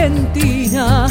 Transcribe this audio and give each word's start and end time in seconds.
Argentina, 0.00 1.06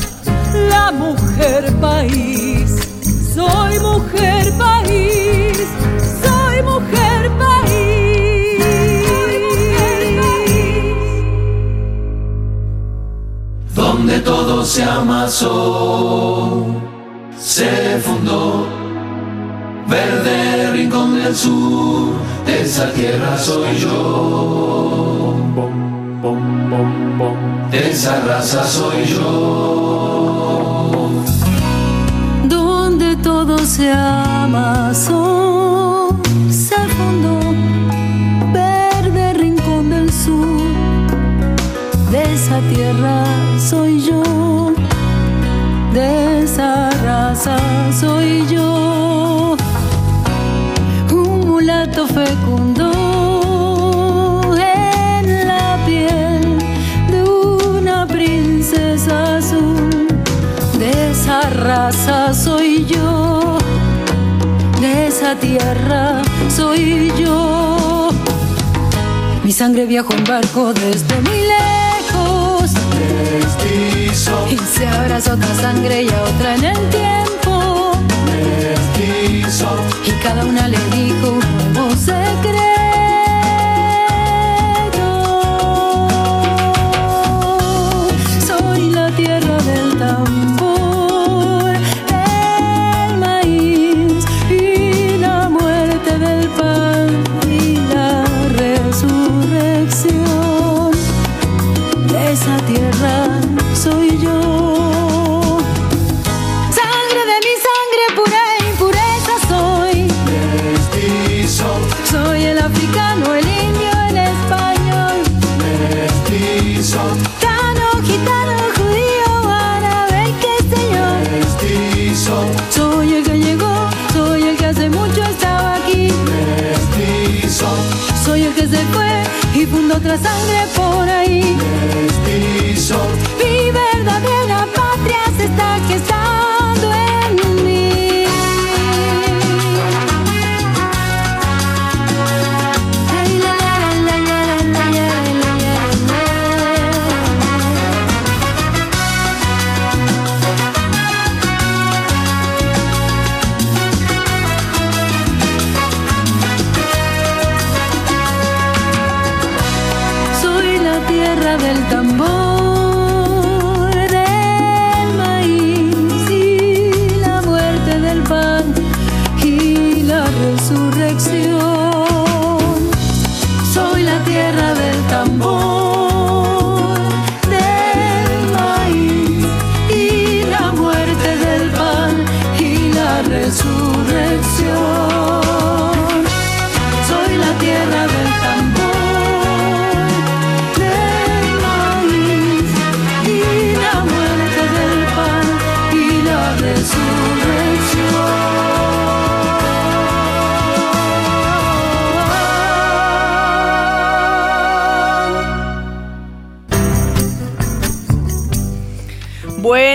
la 0.67 0.91
mujer 0.91 1.71
país. 1.79 2.89
Soy 3.35 3.77
mujer 3.79 4.51
país, 4.57 5.59
soy 6.23 6.63
mujer 6.63 7.31
país. 7.37 8.63
Donde 13.75 14.19
todo 14.21 14.65
se 14.65 14.83
amasó, 14.83 16.65
se 17.37 17.99
fundó. 17.99 18.65
Verde 19.87 20.71
rincón 20.71 21.13
del 21.21 21.35
sur, 21.35 22.15
de 22.43 22.61
esa 22.63 22.91
tierra 22.93 23.37
soy 23.37 23.77
yo. 23.77 25.29
De 26.69 27.89
esa 27.89 28.19
raza 28.21 28.63
soy 28.63 29.05
yo. 29.05 30.91
Donde 32.47 33.15
todo 33.15 33.57
se 33.57 33.91
amasó, 33.91 35.29
se 36.51 36.75
fundó. 36.75 37.39
Verde 38.53 39.33
rincón 39.33 39.89
del 39.89 40.13
sur, 40.13 40.61
de 42.11 42.33
esa 42.35 42.59
tierra 42.71 43.23
soy 43.57 44.01
yo. 44.01 44.21
De 45.91 46.43
esa 46.43 46.91
raza 47.03 47.57
soy 47.99 48.45
yo. 48.47 48.68
Soy 61.91 62.85
yo, 62.85 63.57
de 64.79 65.07
esa 65.07 65.35
tierra 65.35 66.21
soy 66.55 67.11
yo. 67.17 68.09
Mi 69.43 69.51
sangre 69.51 69.85
viajó 69.85 70.13
en 70.13 70.23
barco 70.23 70.73
desde 70.73 71.19
muy 71.21 71.41
lejos 71.41 72.71
Mestizo, 73.41 74.47
y 74.51 74.57
se 74.57 74.87
abraza 74.87 75.33
otra 75.33 75.55
sangre 75.55 76.03
y 76.03 76.09
a 76.09 76.23
otra 76.23 76.55
en 76.55 76.65
el 76.65 76.89
tiempo. 76.89 77.91
mestizo, 78.25 79.69
Y 80.05 80.11
cada 80.23 80.45
una 80.45 80.67
le 80.67 80.77
dijo 80.91 81.31
un 81.31 81.73
nuevo 81.73 81.95
secreto. 81.95 82.68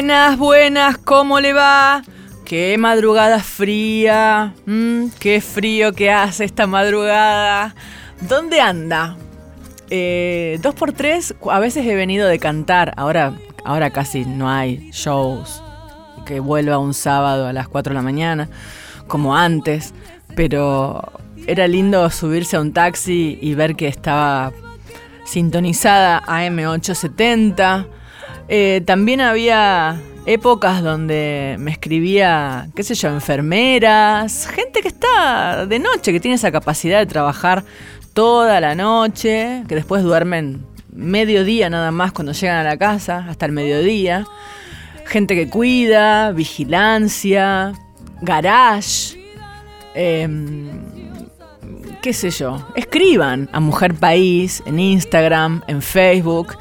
Buenas, 0.05 0.37
buenas, 0.37 0.99
¿cómo 0.99 1.41
le 1.41 1.55
va? 1.55 2.03
Qué 2.45 2.77
madrugada 2.77 3.39
fría, 3.39 4.53
mm, 4.67 5.07
qué 5.19 5.41
frío 5.41 5.95
que 5.95 6.11
hace 6.11 6.45
esta 6.45 6.67
madrugada. 6.67 7.75
¿Dónde 8.21 8.61
anda? 8.61 9.17
Eh, 9.89 10.59
dos 10.61 10.75
por 10.75 10.93
tres, 10.93 11.35
a 11.51 11.59
veces 11.59 11.87
he 11.87 11.95
venido 11.95 12.29
de 12.29 12.39
cantar, 12.39 12.93
ahora, 12.99 13.33
ahora 13.65 13.89
casi 13.93 14.27
no 14.27 14.51
hay 14.51 14.91
shows 14.93 15.63
que 16.27 16.39
vuelva 16.39 16.77
un 16.77 16.93
sábado 16.93 17.47
a 17.47 17.55
las 17.55 17.67
4 17.67 17.93
de 17.93 17.95
la 17.95 18.03
mañana, 18.03 18.51
como 19.07 19.35
antes, 19.35 19.95
pero 20.37 21.03
era 21.47 21.67
lindo 21.67 22.11
subirse 22.11 22.59
a 22.59 22.61
un 22.61 22.75
taxi 22.75 23.39
y 23.41 23.55
ver 23.55 23.75
que 23.75 23.89
estaba 23.89 24.53
sintonizada 25.25 26.23
AM870. 26.27 27.87
Eh, 28.49 28.83
también 28.85 29.21
había 29.21 30.01
épocas 30.27 30.83
donde 30.83 31.57
me 31.59 31.71
escribía, 31.71 32.69
qué 32.75 32.83
sé 32.83 32.95
yo, 32.95 33.09
enfermeras, 33.09 34.47
gente 34.47 34.81
que 34.81 34.89
está 34.89 35.67
de 35.67 35.79
noche, 35.79 36.13
que 36.13 36.21
tiene 36.21 36.37
esa 36.37 36.51
capacidad 36.51 36.99
de 36.99 37.07
trabajar 37.07 37.65
toda 38.13 38.61
la 38.61 38.75
noche, 38.75 39.65
que 39.69 39.75
después 39.75 40.03
duermen 40.03 40.65
mediodía 40.93 41.69
nada 41.69 41.91
más 41.91 42.13
cuando 42.13 42.33
llegan 42.33 42.57
a 42.59 42.63
la 42.63 42.77
casa, 42.77 43.27
hasta 43.29 43.47
el 43.47 43.53
mediodía. 43.53 44.27
Gente 45.07 45.35
que 45.35 45.49
cuida, 45.49 46.33
vigilancia, 46.33 47.73
garage, 48.23 49.19
em, 49.95 50.71
qué 52.01 52.13
sé 52.13 52.31
yo. 52.31 52.67
Escriban 52.75 53.49
a 53.53 53.61
Mujer 53.61 53.95
País 53.95 54.63
en 54.65 54.79
Instagram, 54.79 55.63
en 55.67 55.83
Facebook 55.83 56.57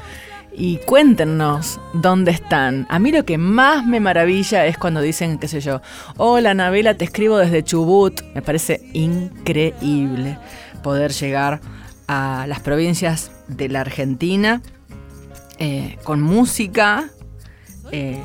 y 0.56 0.78
cuéntenos 0.78 1.80
dónde 1.92 2.30
están. 2.30 2.86
A 2.88 2.98
mí 2.98 3.12
lo 3.12 3.24
que 3.24 3.38
más 3.38 3.84
me 3.84 4.00
maravilla 4.00 4.66
es 4.66 4.78
cuando 4.78 5.00
dicen, 5.00 5.38
qué 5.38 5.48
sé 5.48 5.60
yo, 5.60 5.80
hola 6.16 6.52
Anabela, 6.52 6.94
te 6.94 7.04
escribo 7.04 7.38
desde 7.38 7.62
Chubut. 7.64 8.22
Me 8.34 8.42
parece 8.42 8.80
increíble 8.92 10.38
poder 10.82 11.12
llegar 11.12 11.60
a 12.06 12.46
las 12.48 12.60
provincias 12.60 13.32
de 13.48 13.68
la 13.68 13.80
Argentina 13.80 14.62
eh, 15.58 15.98
con 16.04 16.20
música, 16.20 17.08
eh, 17.90 18.20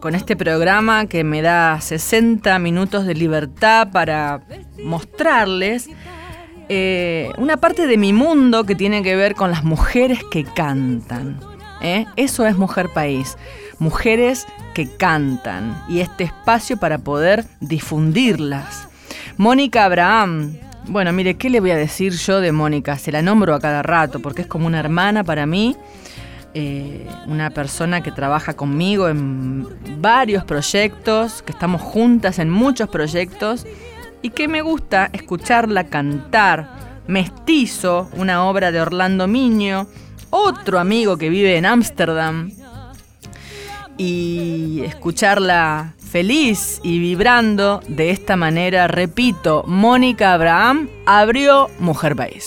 con 0.00 0.14
este 0.14 0.36
programa 0.36 1.06
que 1.06 1.24
me 1.24 1.42
da 1.42 1.80
60 1.80 2.58
minutos 2.58 3.06
de 3.06 3.14
libertad 3.14 3.90
para 3.92 4.42
mostrarles 4.82 5.88
eh, 6.68 7.32
una 7.36 7.56
parte 7.56 7.86
de 7.86 7.96
mi 7.96 8.12
mundo 8.12 8.64
que 8.64 8.74
tiene 8.74 9.02
que 9.02 9.16
ver 9.16 9.34
con 9.34 9.50
las 9.50 9.64
mujeres 9.64 10.20
que 10.30 10.44
cantan. 10.44 11.49
¿Eh? 11.80 12.06
Eso 12.16 12.46
es 12.46 12.56
Mujer 12.56 12.90
País. 12.90 13.36
Mujeres 13.78 14.46
que 14.74 14.88
cantan 14.96 15.82
y 15.88 16.00
este 16.00 16.24
espacio 16.24 16.76
para 16.76 16.98
poder 16.98 17.44
difundirlas. 17.60 18.88
Mónica 19.36 19.84
Abraham. 19.84 20.56
Bueno, 20.86 21.12
mire, 21.12 21.34
¿qué 21.34 21.50
le 21.50 21.60
voy 21.60 21.70
a 21.70 21.76
decir 21.76 22.12
yo 22.12 22.40
de 22.40 22.52
Mónica? 22.52 22.98
Se 22.98 23.12
la 23.12 23.22
nombro 23.22 23.54
a 23.54 23.60
cada 23.60 23.82
rato 23.82 24.20
porque 24.20 24.42
es 24.42 24.48
como 24.48 24.66
una 24.66 24.80
hermana 24.80 25.24
para 25.24 25.46
mí. 25.46 25.76
Eh, 26.52 27.06
una 27.28 27.50
persona 27.50 28.02
que 28.02 28.10
trabaja 28.10 28.54
conmigo 28.54 29.08
en 29.08 29.68
varios 30.00 30.44
proyectos, 30.44 31.42
que 31.42 31.52
estamos 31.52 31.80
juntas 31.80 32.40
en 32.40 32.50
muchos 32.50 32.88
proyectos 32.88 33.66
y 34.20 34.30
que 34.30 34.48
me 34.48 34.60
gusta 34.60 35.10
escucharla 35.12 35.84
cantar. 35.84 36.90
Mestizo, 37.06 38.08
una 38.16 38.44
obra 38.44 38.72
de 38.72 38.80
Orlando 38.80 39.26
Miño, 39.26 39.86
otro 40.30 40.78
amigo 40.78 41.16
que 41.16 41.28
vive 41.28 41.56
en 41.56 41.66
Ámsterdam, 41.66 42.50
y 43.96 44.80
escucharla 44.86 45.92
feliz 45.98 46.80
y 46.82 46.98
vibrando 46.98 47.82
de 47.86 48.10
esta 48.10 48.34
manera, 48.34 48.88
repito, 48.88 49.62
Mónica 49.66 50.32
Abraham 50.32 50.88
abrió 51.04 51.68
Mujer 51.78 52.16
País. 52.16 52.46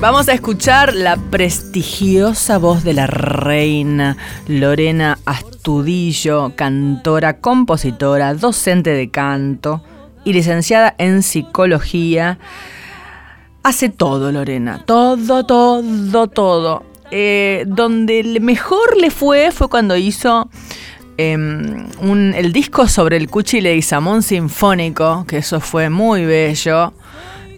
Vamos 0.00 0.28
a 0.28 0.34
escuchar 0.34 0.94
la 0.94 1.16
prestigiosa 1.16 2.58
voz 2.58 2.82
de 2.82 2.94
la 2.94 3.06
reina 3.06 4.16
Lorena 4.48 5.18
Astudillo, 5.24 6.52
cantora, 6.56 7.38
compositora, 7.38 8.34
docente 8.34 8.90
de 8.90 9.08
canto 9.08 9.82
y 10.24 10.32
licenciada 10.32 10.96
en 10.98 11.22
psicología. 11.22 12.38
Hace 13.66 13.88
todo, 13.88 14.30
Lorena, 14.30 14.84
todo, 14.86 15.44
todo, 15.44 16.28
todo. 16.28 16.84
Eh, 17.10 17.64
donde 17.66 18.38
mejor 18.40 18.96
le 18.96 19.10
fue 19.10 19.50
fue 19.50 19.68
cuando 19.68 19.96
hizo 19.96 20.48
em, 21.16 21.88
el 22.32 22.52
disco 22.52 22.86
sobre 22.86 23.16
el 23.16 23.28
Cuchi 23.28 23.60
Leguizamón 23.60 24.22
Sinfónico, 24.22 25.24
que 25.26 25.38
eso 25.38 25.58
fue 25.58 25.90
muy 25.90 26.24
bello. 26.24 26.92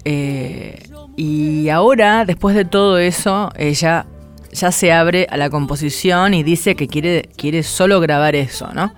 Eh, 0.07 0.83
y 1.15 1.69
ahora, 1.69 2.25
después 2.25 2.57
de 2.57 2.65
todo 2.65 2.97
eso, 2.97 3.53
ella 3.59 4.07
ya 4.51 4.73
se 4.73 4.95
abre 4.95 5.27
a 5.29 5.37
la 5.37 5.51
composición 5.51 6.33
y 6.33 6.43
dice 6.43 6.75
que 6.75 6.89
quiere, 6.89 7.29
quiere 7.37 7.63
solo 7.63 8.01
grabar 8.01 8.35
eso, 8.35 8.71
¿no? 8.73 8.95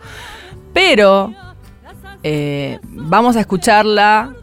Pero 0.73 1.35
eh, 2.23 2.79
vamos 2.85 3.35
a 3.35 3.41
escucharla 3.41 4.37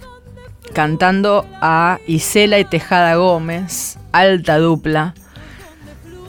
cantando 0.74 1.46
a 1.62 2.00
Isela 2.08 2.60
y 2.60 2.66
Tejada 2.66 3.16
Gómez, 3.16 3.98
alta 4.12 4.58
dupla, 4.58 5.14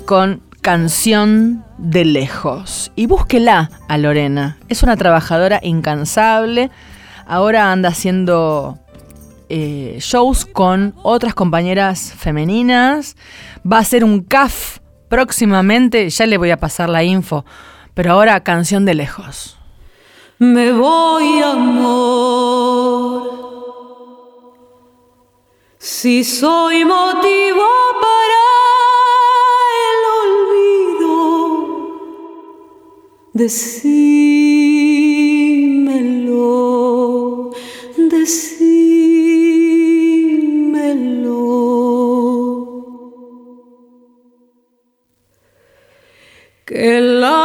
con 0.05 0.43
Canción 0.63 1.65
de 1.79 2.05
Lejos. 2.05 2.91
Y 2.97 3.07
búsquela 3.07 3.71
a 3.89 3.99
Lorena. 3.99 4.59
Es 4.69 4.83
una 4.83 4.97
trabajadora 4.97 5.61
incansable. 5.63 6.71
Ahora 7.27 7.73
anda 7.73 7.91
haciendo 7.91 8.79
eh, 9.49 9.99
shows 10.01 10.45
con 10.45 10.95
otras 11.03 11.35
compañeras 11.35 12.13
femeninas. 12.17 13.17
Va 13.71 13.79
a 13.79 13.85
ser 13.85 14.05
un 14.05 14.21
CAF 14.21 14.79
próximamente, 15.09 16.11
ya 16.11 16.27
le 16.27 16.37
voy 16.37 16.51
a 16.51 16.59
pasar 16.59 16.89
la 16.89 17.05
info. 17.05 17.45
Pero 17.95 18.13
ahora 18.13 18.41
canción 18.41 18.85
de 18.85 18.95
lejos. 18.95 19.59
Me 20.39 20.73
voy, 20.73 21.43
amor. 21.43 22.58
Si 25.79 26.25
soy 26.25 26.85
motivo 26.85 27.65
para 28.03 28.43
el 29.87 30.01
olvido, 30.23 31.91
decímelo, 33.33 34.19
Que 46.69 47.01
la 47.01 47.38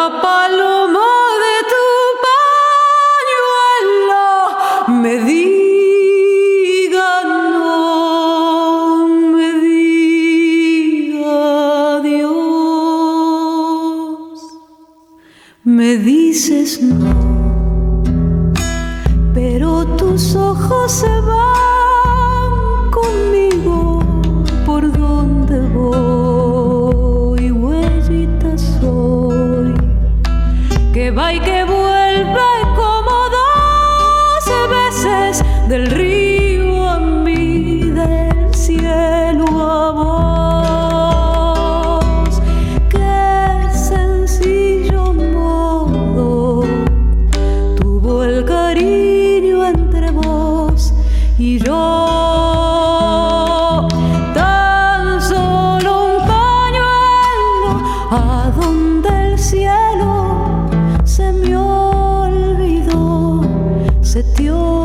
se 64.43 64.82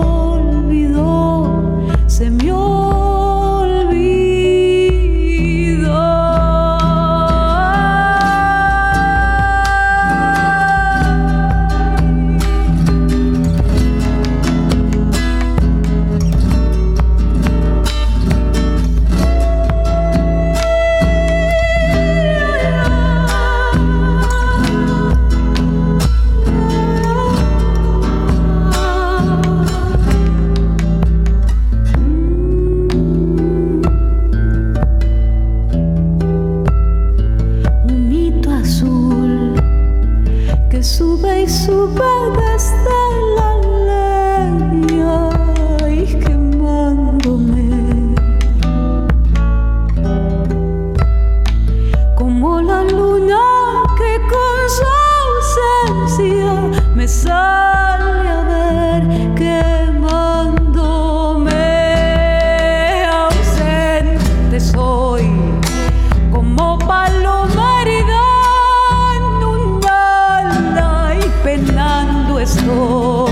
estoy. 72.49 73.28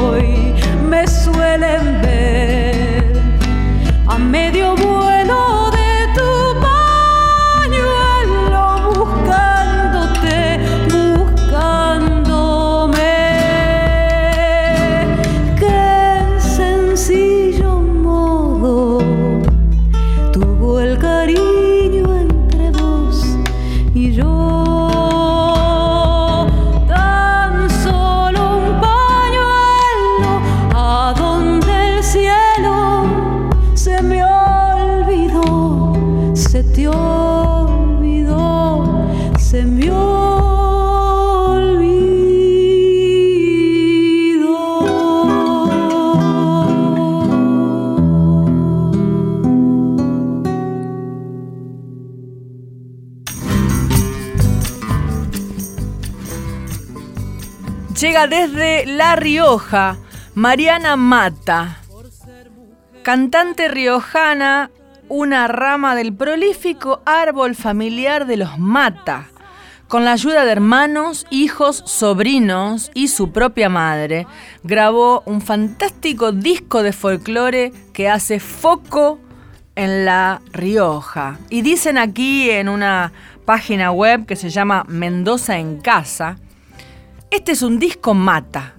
Desde 58.25 58.87
La 58.87 59.15
Rioja, 59.15 59.99
Mariana 60.35 60.97
Mata, 60.97 61.83
cantante 63.03 63.69
riojana, 63.69 64.71
una 65.11 65.47
rama 65.49 65.95
del 65.95 66.15
prolífico 66.15 67.03
árbol 67.05 67.55
familiar 67.55 68.27
de 68.27 68.39
los 68.39 68.59
Mata. 68.59 69.29
Con 69.87 70.07
la 70.07 70.13
ayuda 70.13 70.47
de 70.47 70.53
hermanos, 70.53 71.27
hijos, 71.29 71.83
sobrinos 71.85 72.91
y 72.95 73.09
su 73.09 73.33
propia 73.33 73.69
madre, 73.69 74.27
grabó 74.65 75.23
un 75.27 75.43
fantástico 75.43 76.33
disco 76.33 76.83
de 76.83 76.95
folclore 76.95 77.73
que 77.93 78.09
hace 78.09 78.41
foco 78.41 79.21
en 79.75 80.07
La 80.07 80.41
Rioja. 80.53 81.39
Y 81.51 81.61
dicen 81.61 81.99
aquí 81.99 82.51
en 82.51 82.71
una 82.71 83.13
página 83.45 83.93
web 83.93 84.25
que 84.25 84.37
se 84.37 84.49
llama 84.49 84.85
Mendoza 84.89 85.59
en 85.59 85.81
Casa, 85.83 86.39
este 87.31 87.53
es 87.53 87.63
un 87.63 87.79
disco 87.79 88.15
mata. 88.15 88.77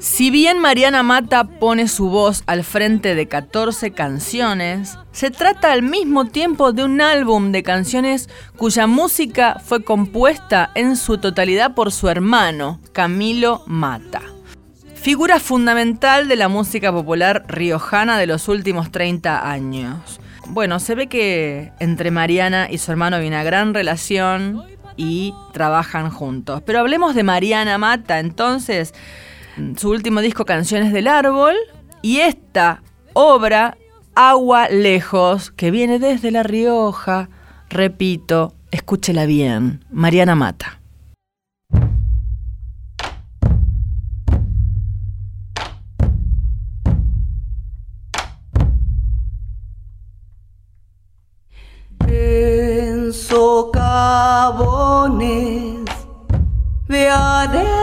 Si 0.00 0.30
bien 0.30 0.60
Mariana 0.60 1.02
Mata 1.02 1.42
pone 1.42 1.88
su 1.88 2.08
voz 2.08 2.44
al 2.46 2.62
frente 2.62 3.16
de 3.16 3.26
14 3.26 3.90
canciones, 3.90 4.96
se 5.10 5.32
trata 5.32 5.72
al 5.72 5.82
mismo 5.82 6.26
tiempo 6.26 6.72
de 6.72 6.84
un 6.84 7.00
álbum 7.00 7.50
de 7.50 7.64
canciones 7.64 8.28
cuya 8.56 8.86
música 8.86 9.60
fue 9.64 9.82
compuesta 9.82 10.70
en 10.76 10.94
su 10.96 11.18
totalidad 11.18 11.74
por 11.74 11.90
su 11.90 12.08
hermano, 12.08 12.80
Camilo 12.92 13.64
Mata. 13.66 14.22
Figura 14.94 15.40
fundamental 15.40 16.28
de 16.28 16.36
la 16.36 16.48
música 16.48 16.92
popular 16.92 17.44
riojana 17.48 18.18
de 18.18 18.28
los 18.28 18.46
últimos 18.46 18.92
30 18.92 19.50
años. 19.50 20.20
Bueno, 20.46 20.78
se 20.78 20.94
ve 20.94 21.08
que 21.08 21.72
entre 21.80 22.12
Mariana 22.12 22.68
y 22.70 22.78
su 22.78 22.92
hermano 22.92 23.16
hay 23.16 23.26
una 23.26 23.42
gran 23.42 23.74
relación, 23.74 24.64
y 24.98 25.32
trabajan 25.52 26.10
juntos. 26.10 26.60
Pero 26.66 26.80
hablemos 26.80 27.14
de 27.14 27.22
Mariana 27.22 27.78
Mata, 27.78 28.18
entonces, 28.18 28.92
su 29.78 29.88
último 29.88 30.20
disco 30.20 30.44
Canciones 30.44 30.92
del 30.92 31.06
Árbol 31.06 31.54
y 32.02 32.18
esta 32.18 32.82
obra 33.14 33.78
Agua 34.14 34.68
Lejos, 34.68 35.50
que 35.52 35.70
viene 35.70 35.98
desde 35.98 36.30
La 36.30 36.42
Rioja, 36.42 37.30
repito, 37.70 38.52
escúchela 38.72 39.24
bien, 39.24 39.84
Mariana 39.90 40.34
Mata. 40.34 40.78
Socavones 55.08 55.88
de 56.86 57.08
arena. 57.08 57.74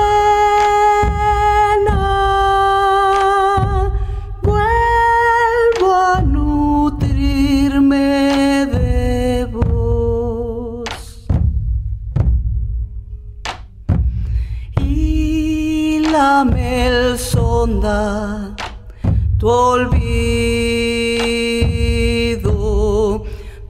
Vuelvo 4.42 5.94
a 5.94 6.22
nutrirme 6.22 7.98
de 8.68 9.46
vos 9.52 11.28
y 14.80 16.00
la 16.12 16.46
mel 16.46 17.18
sonda 17.18 18.56
tu 19.38 19.48
olvido 19.48 20.06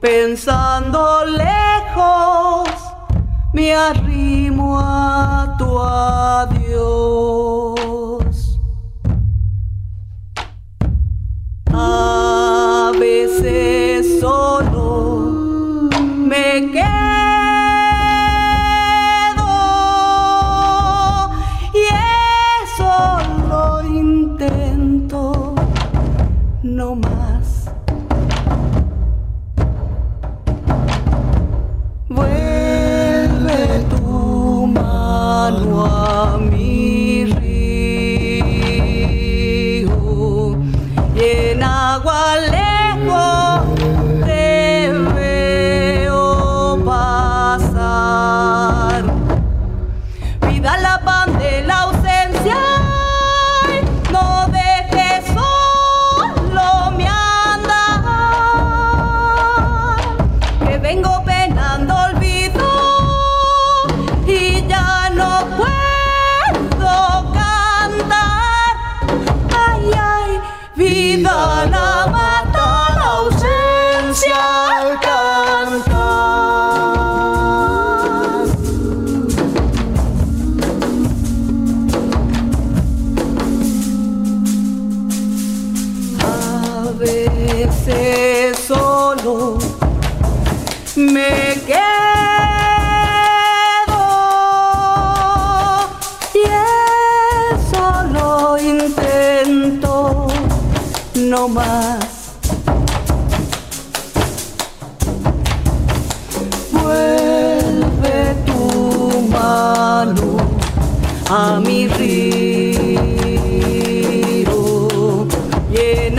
pensando 0.00 1.24
lejos, 1.24 2.65
me 3.56 3.72
arrimo 3.72 4.78
a 4.78 5.56
tu 5.56 5.78
adiós. 5.80 7.65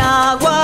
Y 0.07 0.45
en 0.45 0.56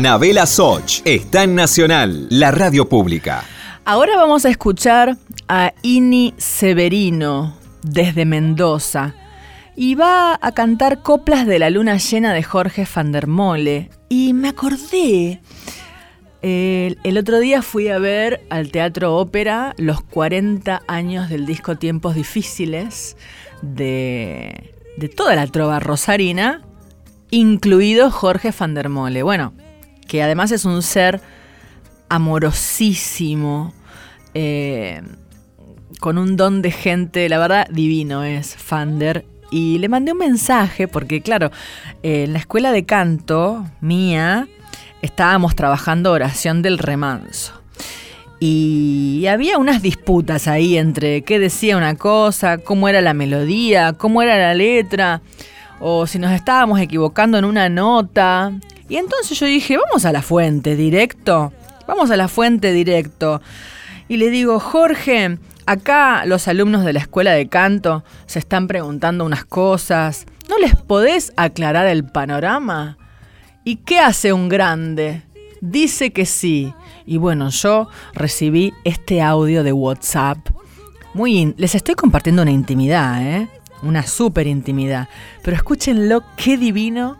Anabela 0.00 0.46
Soch 0.46 1.02
está 1.04 1.44
en 1.44 1.54
Nacional, 1.54 2.26
la 2.30 2.50
radio 2.50 2.88
pública. 2.88 3.44
Ahora 3.84 4.16
vamos 4.16 4.46
a 4.46 4.48
escuchar 4.48 5.18
a 5.46 5.74
Ini 5.82 6.32
Severino 6.38 7.54
desde 7.82 8.24
Mendoza 8.24 9.14
y 9.76 9.96
va 9.96 10.38
a 10.40 10.52
cantar 10.52 11.02
coplas 11.02 11.46
de 11.46 11.58
la 11.58 11.68
luna 11.68 11.98
llena 11.98 12.32
de 12.32 12.42
Jorge 12.42 12.86
van 12.94 13.12
der 13.12 13.26
Mole. 13.26 13.90
Y 14.08 14.32
me 14.32 14.48
acordé, 14.48 15.42
el, 16.40 17.18
otro 17.18 17.38
día 17.38 17.60
fui 17.60 17.88
a 17.88 17.98
ver 17.98 18.40
al 18.48 18.70
Teatro 18.70 19.18
Ópera 19.18 19.74
los 19.76 20.00
40 20.00 20.80
años 20.88 21.28
del 21.28 21.44
disco 21.44 21.76
Tiempos 21.76 22.14
Difíciles 22.14 23.18
de, 23.60 24.72
de 24.96 25.08
toda 25.10 25.36
la 25.36 25.46
trova 25.46 25.78
rosarina, 25.78 26.62
incluido 27.30 28.10
Jorge 28.10 28.50
van 28.58 28.72
der 28.72 28.88
Mole. 28.88 29.22
Bueno, 29.22 29.52
que 30.10 30.24
además 30.24 30.50
es 30.50 30.64
un 30.64 30.82
ser 30.82 31.20
amorosísimo, 32.08 33.72
eh, 34.34 35.02
con 36.00 36.18
un 36.18 36.36
don 36.36 36.62
de 36.62 36.72
gente, 36.72 37.28
la 37.28 37.38
verdad, 37.38 37.68
divino 37.70 38.24
es 38.24 38.56
Fander. 38.56 39.24
Y 39.52 39.78
le 39.78 39.88
mandé 39.88 40.10
un 40.10 40.18
mensaje, 40.18 40.88
porque 40.88 41.20
claro, 41.20 41.52
eh, 42.02 42.24
en 42.24 42.32
la 42.32 42.40
escuela 42.40 42.72
de 42.72 42.84
canto 42.84 43.64
mía 43.80 44.48
estábamos 45.00 45.54
trabajando 45.54 46.10
oración 46.10 46.60
del 46.60 46.78
remanso. 46.78 47.62
Y 48.40 49.26
había 49.28 49.58
unas 49.58 49.80
disputas 49.80 50.48
ahí 50.48 50.76
entre 50.76 51.22
qué 51.22 51.38
decía 51.38 51.76
una 51.76 51.94
cosa, 51.94 52.58
cómo 52.58 52.88
era 52.88 53.00
la 53.00 53.14
melodía, 53.14 53.92
cómo 53.92 54.22
era 54.22 54.36
la 54.36 54.54
letra, 54.54 55.22
o 55.78 56.08
si 56.08 56.18
nos 56.18 56.32
estábamos 56.32 56.80
equivocando 56.80 57.38
en 57.38 57.44
una 57.44 57.68
nota. 57.68 58.52
Y 58.90 58.96
entonces 58.96 59.38
yo 59.38 59.46
dije, 59.46 59.78
vamos 59.78 60.04
a 60.04 60.10
la 60.10 60.20
fuente, 60.20 60.74
directo. 60.74 61.52
Vamos 61.86 62.10
a 62.10 62.16
la 62.16 62.26
fuente 62.26 62.72
directo. 62.72 63.40
Y 64.08 64.16
le 64.16 64.30
digo, 64.30 64.58
Jorge, 64.58 65.38
acá 65.64 66.26
los 66.26 66.48
alumnos 66.48 66.84
de 66.84 66.92
la 66.92 66.98
escuela 66.98 67.30
de 67.30 67.48
canto 67.48 68.02
se 68.26 68.40
están 68.40 68.66
preguntando 68.66 69.24
unas 69.24 69.44
cosas. 69.44 70.26
¿No 70.48 70.58
les 70.58 70.74
podés 70.74 71.32
aclarar 71.36 71.86
el 71.86 72.04
panorama? 72.04 72.98
¿Y 73.62 73.76
qué 73.76 74.00
hace 74.00 74.32
un 74.32 74.48
grande? 74.48 75.22
Dice 75.60 76.12
que 76.12 76.26
sí. 76.26 76.74
Y 77.06 77.18
bueno, 77.18 77.50
yo 77.50 77.88
recibí 78.12 78.74
este 78.82 79.22
audio 79.22 79.62
de 79.62 79.72
WhatsApp. 79.72 80.38
Muy 81.14 81.54
les 81.56 81.76
estoy 81.76 81.94
compartiendo 81.94 82.42
una 82.42 82.50
intimidad, 82.50 83.24
¿eh? 83.24 83.48
Una 83.84 84.04
súper 84.04 84.48
intimidad. 84.48 85.08
Pero 85.44 85.56
escúchenlo, 85.56 86.24
qué 86.36 86.56
divino 86.56 87.18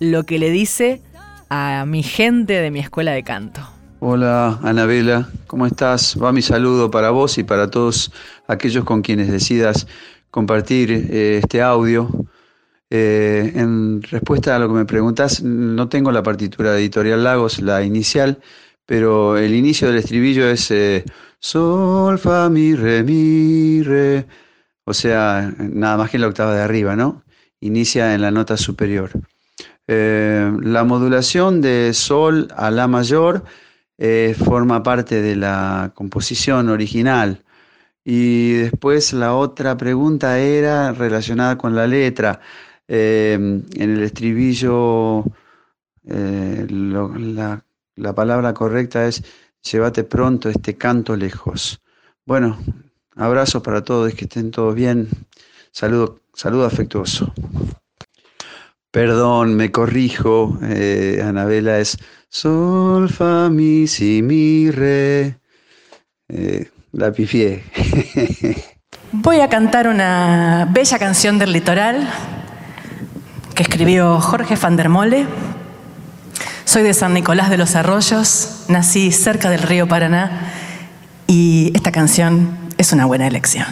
lo 0.00 0.24
que 0.24 0.38
le 0.38 0.50
dice 0.50 1.02
a 1.48 1.84
mi 1.86 2.02
gente 2.02 2.54
de 2.54 2.70
mi 2.70 2.80
escuela 2.80 3.12
de 3.12 3.22
canto. 3.22 3.60
Hola 4.00 4.60
Anabela, 4.62 5.28
¿cómo 5.46 5.66
estás? 5.66 6.16
Va 6.22 6.32
mi 6.32 6.42
saludo 6.42 6.90
para 6.90 7.10
vos 7.10 7.36
y 7.38 7.44
para 7.44 7.68
todos 7.70 8.12
aquellos 8.46 8.84
con 8.84 9.02
quienes 9.02 9.30
decidas 9.30 9.88
compartir 10.30 10.92
eh, 10.92 11.40
este 11.42 11.62
audio. 11.62 12.08
Eh, 12.90 13.52
en 13.54 14.02
respuesta 14.02 14.56
a 14.56 14.58
lo 14.58 14.68
que 14.68 14.74
me 14.74 14.84
preguntas, 14.86 15.42
no 15.42 15.88
tengo 15.88 16.10
la 16.12 16.22
partitura 16.22 16.72
de 16.72 16.78
Editorial 16.78 17.24
Lagos, 17.24 17.60
la 17.60 17.82
inicial, 17.82 18.38
pero 18.86 19.36
el 19.36 19.54
inicio 19.54 19.88
del 19.88 19.98
estribillo 19.98 20.48
es 20.48 20.70
eh, 20.70 21.04
Sol, 21.40 22.18
Fa, 22.18 22.48
Mi, 22.48 22.74
Re, 22.74 23.02
Mi, 23.02 23.82
Re. 23.82 24.26
O 24.84 24.94
sea, 24.94 25.52
nada 25.58 25.98
más 25.98 26.10
que 26.10 26.16
en 26.16 26.22
la 26.22 26.28
octava 26.28 26.54
de 26.54 26.62
arriba, 26.62 26.96
¿no? 26.96 27.24
Inicia 27.60 28.14
en 28.14 28.22
la 28.22 28.30
nota 28.30 28.56
superior. 28.56 29.10
Eh, 29.88 30.52
la 30.62 30.84
modulación 30.84 31.60
de 31.62 31.92
Sol 31.94 32.48
a 32.54 32.70
La 32.70 32.86
mayor 32.86 33.44
eh, 33.96 34.36
forma 34.38 34.82
parte 34.82 35.22
de 35.22 35.34
la 35.34 35.92
composición 35.94 36.68
original. 36.68 37.42
Y 38.04 38.52
después 38.54 39.12
la 39.12 39.34
otra 39.34 39.76
pregunta 39.76 40.38
era 40.38 40.92
relacionada 40.92 41.58
con 41.58 41.74
la 41.74 41.86
letra. 41.86 42.40
Eh, 42.86 43.34
en 43.34 43.90
el 43.90 44.02
estribillo, 44.02 45.24
lo- 46.04 47.14
la, 47.18 47.64
la 47.96 48.14
palabra 48.14 48.54
correcta 48.54 49.06
es 49.06 49.22
llévate 49.62 50.04
pronto 50.04 50.48
este 50.48 50.76
canto 50.76 51.16
lejos. 51.16 51.80
Bueno, 52.24 52.58
abrazos 53.16 53.62
para 53.62 53.82
todos, 53.82 54.14
que 54.14 54.24
estén 54.24 54.50
todos 54.50 54.74
bien. 54.74 55.08
Saludo, 55.72 56.20
saludo 56.34 56.64
afectuoso. 56.66 57.32
Perdón, 58.90 59.54
me 59.54 59.70
corrijo. 59.70 60.58
eh, 60.62 61.22
Anabela 61.24 61.78
es 61.78 61.98
Sol, 62.28 63.08
Fa, 63.08 63.48
Mi, 63.50 63.86
Si, 63.86 64.22
Mi, 64.22 64.70
Re. 64.70 65.38
Eh, 66.28 66.70
la 66.92 67.12
pifié. 67.12 67.64
Voy 69.12 69.40
a 69.40 69.48
cantar 69.48 69.88
una 69.88 70.68
bella 70.70 70.98
canción 70.98 71.38
del 71.38 71.52
litoral 71.52 72.08
que 73.54 73.62
escribió 73.62 74.20
Jorge 74.20 74.56
van 74.56 74.76
der 74.76 74.88
Mole. 74.88 75.26
Soy 76.64 76.82
de 76.82 76.92
San 76.92 77.14
Nicolás 77.14 77.48
de 77.48 77.56
los 77.56 77.74
Arroyos, 77.74 78.64
nací 78.68 79.10
cerca 79.10 79.48
del 79.48 79.62
río 79.62 79.88
Paraná 79.88 80.52
y 81.26 81.72
esta 81.74 81.90
canción 81.90 82.58
es 82.76 82.92
una 82.92 83.06
buena 83.06 83.26
elección. 83.26 83.66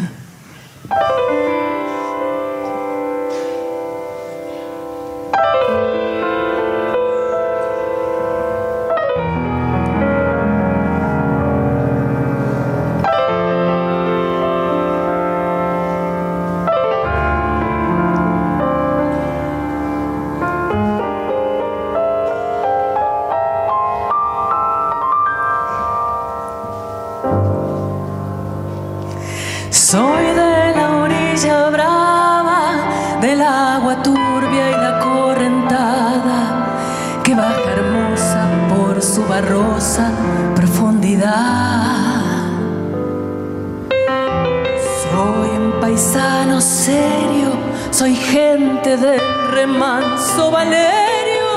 Remanso 50.06 50.50
Valerio, 50.50 51.48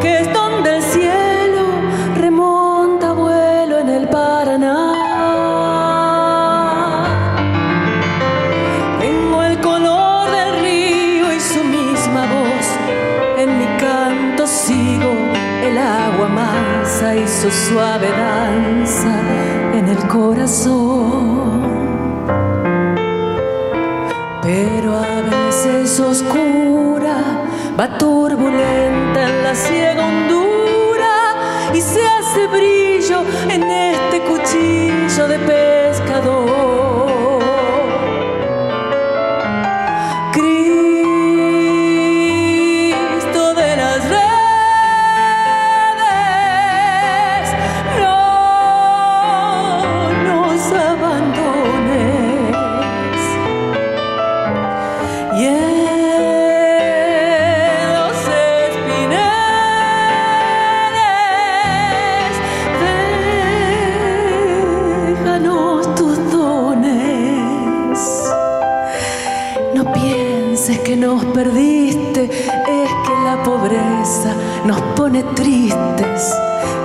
que 0.00 0.20
es 0.20 0.32
donde 0.32 0.76
el 0.76 0.82
cielo 0.82 1.64
remonta 2.16 3.12
vuelo 3.12 3.78
en 3.78 3.88
el 3.88 4.08
Paraná. 4.08 4.78
Tengo 9.00 9.42
el 9.42 9.60
color 9.60 10.30
del 10.30 10.60
río 10.62 11.32
y 11.32 11.40
su 11.40 11.64
misma 11.64 12.26
voz. 12.26 12.66
En 13.38 13.58
mi 13.58 13.66
canto 13.78 14.46
sigo 14.46 15.12
el 15.62 15.78
agua 15.78 16.28
mansa 16.28 17.16
y 17.16 17.26
su 17.26 17.50
suave 17.50 18.08
danza 18.10 19.12
en 19.74 19.88
el 19.88 20.08
corazón. 20.08 21.62
Pero 24.42 24.96
a 24.96 25.20
veces 25.22 26.00
oscura, 26.00 26.61
va 27.78 27.98
turbulenta 27.98 29.22
en 29.28 29.42
la 29.44 29.54
ciega 29.54 30.06
hondura 30.06 31.72
y 31.74 31.80
se 31.80 32.02
hace 32.06 32.46
brillo 32.46 33.24
en 33.48 33.62
este 33.62 34.20
cuchillo 34.20 35.28
de 35.28 35.38
pescador. 35.38 35.61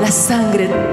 La 0.07 0.11
sangre 0.11 0.86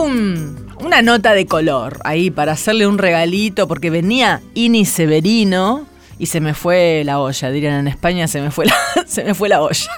un- 0.00 0.66
una 0.84 1.02
nota 1.02 1.32
de 1.32 1.46
color 1.46 1.98
ahí 2.04 2.30
para 2.30 2.52
hacerle 2.52 2.86
un 2.86 2.98
regalito 2.98 3.66
porque 3.68 3.90
venía 3.90 4.40
Ini 4.54 4.84
Severino 4.84 5.86
y 6.18 6.26
se 6.26 6.40
me 6.40 6.54
fue 6.54 7.02
la 7.04 7.18
olla, 7.20 7.50
dirían 7.50 7.74
en 7.80 7.88
España, 7.88 8.26
se 8.28 8.40
me 8.40 8.50
fue 8.50 8.66
la, 8.66 8.74
se 9.06 9.24
me 9.24 9.34
fue 9.34 9.48
la 9.48 9.60
olla. 9.62 9.90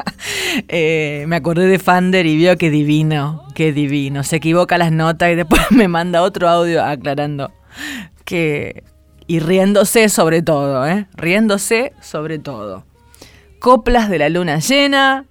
Eh, 0.68 1.24
me 1.28 1.37
acordé 1.37 1.66
de 1.66 1.78
Fander 1.78 2.26
y 2.26 2.37
vio 2.37 2.56
qué 2.58 2.70
divino, 2.70 3.44
qué 3.54 3.72
divino. 3.72 4.24
Se 4.24 4.37
equivoca 4.37 4.78
las 4.78 4.90
notas 4.92 5.30
y 5.30 5.34
después 5.37 5.62
me 5.70 5.88
manda 5.88 6.22
otro 6.22 6.48
audio 6.48 6.82
aclarando 6.84 7.50
que... 8.24 8.82
Y 9.30 9.40
riéndose 9.40 10.08
sobre 10.08 10.40
todo, 10.40 10.87
¿eh? 10.87 11.06
Riéndose 11.14 11.92
sobre 12.00 12.38
todo. 12.38 12.87
Coplas 13.58 14.08
de 14.08 14.18
la 14.18 14.30
luna 14.30 14.58
llena, 14.58 15.26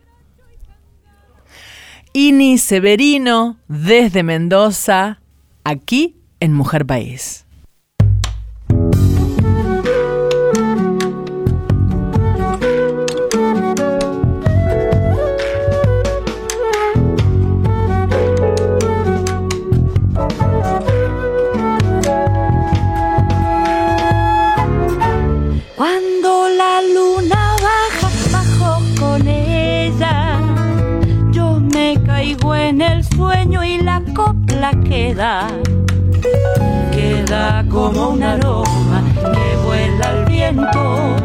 Ini 2.19 2.57
Severino 2.57 3.59
desde 3.67 4.23
Mendoza, 4.23 5.21
aquí 5.63 6.15
en 6.39 6.51
Mujer 6.51 6.83
País. 6.83 7.46
Sueño 33.17 33.63
y 33.63 33.81
la 33.81 34.03
copla 34.13 34.71
queda. 34.87 35.47
Queda 36.91 37.65
como 37.69 38.09
un 38.09 38.21
aroma 38.21 39.01
que 39.33 39.55
vuela 39.65 40.09
al 40.09 40.25
viento. 40.25 41.15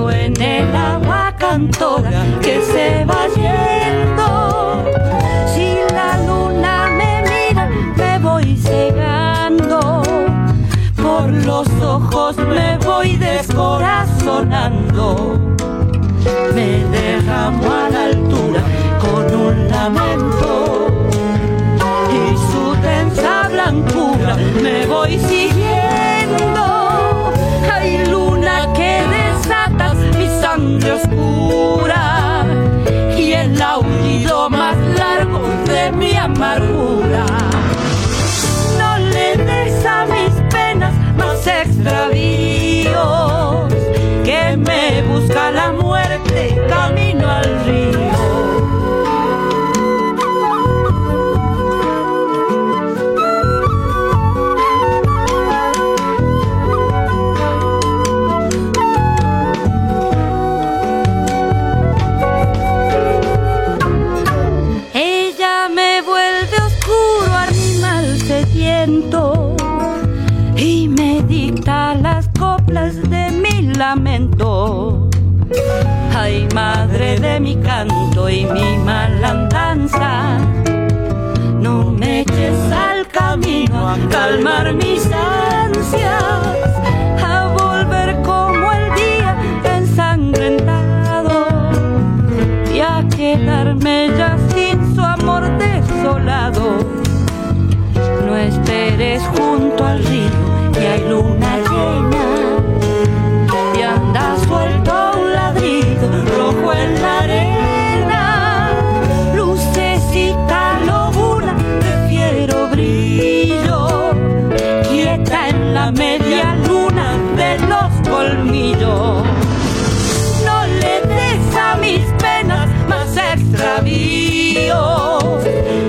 O 0.00 0.10
en 0.10 0.40
el 0.40 0.74
agua 0.74 1.34
cantora 1.38 2.24
que 2.40 2.62
se 2.62 3.04
va 3.04 3.28
yendo. 3.36 4.82
Si 5.52 5.76
la 5.92 6.16
luna 6.26 6.88
me 6.98 7.22
mira, 7.30 7.68
me 7.96 8.18
voy 8.18 8.56
cegando. 8.56 10.02
Por 10.96 11.28
los 11.48 11.68
ojos 11.82 12.38
me 12.38 12.78
voy 12.78 13.16
descorazonando. 13.16 15.38
Me 16.54 16.68
derramo 16.96 17.70
a 17.70 17.90
la 17.90 18.04
altura 18.04 18.62
con 19.28 19.34
un 19.34 19.68
lamento 19.68 21.08
y 22.10 22.36
su 22.36 22.74
tensa 22.80 23.48
blancura 23.48 24.36
me 24.62 24.86
voy 24.86 25.18
siguiendo. 25.18 25.81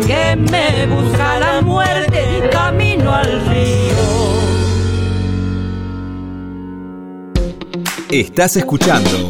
que 0.06 0.36
me 0.36 0.86
busca 0.88 1.40
la 1.40 1.62
muerte 1.62 2.50
camino 2.52 3.14
al 3.14 3.46
río. 3.48 3.94
Estás 8.10 8.58
escuchando 8.58 9.30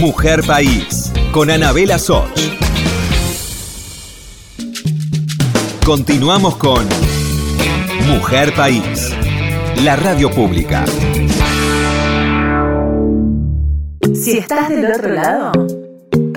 Mujer 0.00 0.42
País 0.44 1.12
con 1.32 1.50
Anabela 1.50 1.98
Soch. 1.98 2.30
Continuamos 5.84 6.56
con 6.56 6.86
Mujer 8.06 8.54
País, 8.54 9.10
la 9.82 9.96
radio 9.96 10.30
pública. 10.30 10.84
Si 14.14 14.38
estás 14.38 14.68
del 14.68 14.92
otro 14.92 15.08
lado 15.14 15.81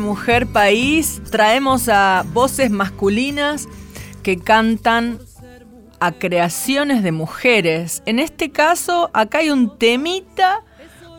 Mujer 0.00 0.46
País 0.46 1.20
traemos 1.30 1.88
a 1.88 2.24
voces 2.32 2.70
masculinas 2.70 3.68
que 4.22 4.38
cantan 4.38 5.18
a 6.00 6.12
creaciones 6.12 7.02
de 7.02 7.12
mujeres. 7.12 8.02
En 8.06 8.18
este 8.18 8.50
caso, 8.50 9.10
acá 9.12 9.38
hay 9.38 9.50
un 9.50 9.78
temita 9.78 10.62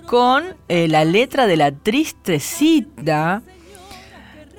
con 0.05 0.43
eh, 0.67 0.87
la 0.87 1.05
letra 1.05 1.47
de 1.47 1.57
la 1.57 1.71
tristecita 1.71 3.41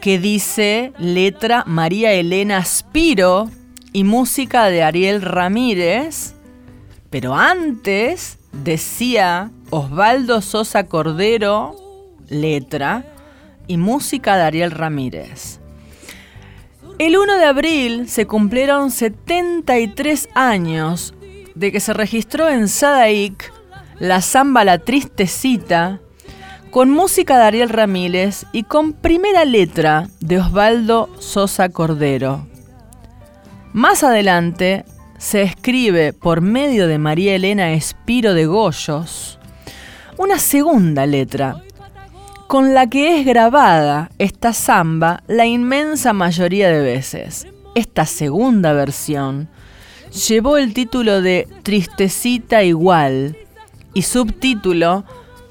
que 0.01 0.19
dice 0.19 0.93
letra 0.99 1.65
María 1.67 2.13
Elena 2.13 2.65
Spiro 2.65 3.51
y 3.93 4.05
música 4.05 4.67
de 4.67 4.83
Ariel 4.83 5.23
Ramírez. 5.23 6.35
Pero 7.11 7.35
antes 7.35 8.39
decía 8.53 9.51
Osvaldo 9.71 10.41
Sosa 10.43 10.87
Cordero, 10.87 11.77
letra, 12.29 13.05
y 13.71 13.77
música 13.77 14.37
de 14.37 14.43
Ariel 14.43 14.73
Ramírez. 14.73 15.61
El 16.99 17.17
1 17.17 17.39
de 17.39 17.45
abril 17.45 18.09
se 18.09 18.27
cumplieron 18.27 18.91
73 18.91 20.29
años 20.35 21.15
de 21.55 21.71
que 21.71 21.79
se 21.79 21.93
registró 21.93 22.49
en 22.49 22.67
Sadaic 22.67 23.53
la 24.01 24.23
samba 24.23 24.65
La 24.65 24.79
Tristecita, 24.79 26.01
con 26.73 26.91
música 26.91 27.39
de 27.39 27.45
Ariel 27.45 27.69
Ramírez 27.69 28.45
y 28.53 28.65
con 28.65 28.93
primera 28.93 29.45
letra 29.45 30.09
de 30.19 30.41
Osvaldo 30.41 31.09
Sosa 31.21 31.69
Cordero. 31.69 32.49
Más 33.73 34.03
adelante 34.03 34.85
se 35.17 35.43
escribe 35.43 36.13
por 36.13 36.41
medio 36.41 36.89
de 36.89 36.99
María 36.99 37.37
Elena 37.37 37.73
Espiro 37.73 38.35
de 38.35 38.47
Goyos 38.47 39.39
una 40.17 40.41
segunda 40.41 41.07
letra 41.07 41.63
con 42.51 42.75
la 42.75 42.89
que 42.89 43.21
es 43.21 43.25
grabada 43.25 44.11
esta 44.19 44.53
samba 44.53 45.23
la 45.29 45.47
inmensa 45.47 46.13
mayoría 46.13 46.69
de 46.69 46.81
veces. 46.81 47.47
Esta 47.77 48.07
segunda 48.07 48.73
versión 48.73 49.49
llevó 50.27 50.57
el 50.57 50.75
título 50.75 51.23
de 51.23 51.47
Tristecita 51.63 52.65
igual 52.65 53.37
y 53.95 54.03
subtítulo 54.03 55.05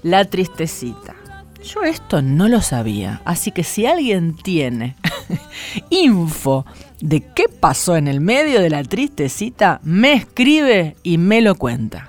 La 0.04 0.26
Tristecita. 0.26 1.16
Yo 1.64 1.84
esto 1.84 2.22
no 2.22 2.50
lo 2.50 2.60
sabía, 2.60 3.22
así 3.24 3.54
que 3.54 3.64
si 3.64 3.86
alguien 3.86 4.36
tiene 4.36 4.98
info 5.90 6.66
de 7.00 7.22
qué 7.22 7.46
pasó 7.48 7.96
en 7.96 8.10
el 8.10 8.20
medio 8.20 8.60
de 8.60 8.72
la 8.72 8.84
tristecita, 8.84 9.80
me 9.84 10.12
escribe 10.12 10.98
y 11.04 11.18
me 11.18 11.40
lo 11.40 11.56
cuenta. 11.56 12.09